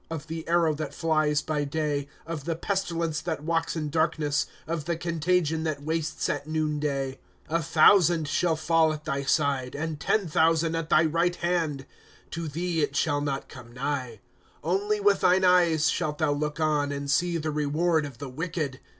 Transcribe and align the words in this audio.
Of 0.09 0.25
the 0.25 0.47
arrow 0.47 0.73
that 0.73 0.95
flies 0.95 1.43
by 1.43 1.63
day; 1.63 2.05
6 2.05 2.09
Of 2.25 2.45
the 2.45 2.55
pestilence 2.55 3.21
that 3.21 3.43
walks 3.43 3.75
in 3.75 3.91
darkness, 3.91 4.47
Of 4.65 4.85
the 4.85 4.97
contagion 4.97 5.61
that 5.65 5.83
wastes 5.83 6.27
at 6.27 6.47
noon 6.47 6.79
day. 6.79 7.19
■> 7.49 7.55
A 7.55 7.61
thousand 7.61 8.27
shall 8.27 8.55
fall 8.55 8.91
at 8.93 9.05
thy 9.05 9.21
side, 9.21 9.75
And 9.75 9.99
ten 9.99 10.27
thousand 10.27 10.73
at 10.73 10.89
thy 10.89 11.05
right 11.05 11.35
hand; 11.35 11.85
To 12.31 12.47
thee 12.47 12.81
it 12.81 12.95
shall 12.95 13.21
not 13.21 13.47
come 13.47 13.71
nigh, 13.73 14.13
8 14.13 14.19
Only 14.63 14.99
with 14.99 15.19
thine 15.21 15.45
eyes 15.45 15.87
shalt 15.91 16.17
thou 16.17 16.31
look 16.31 16.59
on, 16.59 16.91
And 16.91 17.07
see 17.07 17.37
the 17.37 17.51
reward 17.51 18.03
of 18.03 18.17
the 18.17 18.27
wicked. 18.29 18.79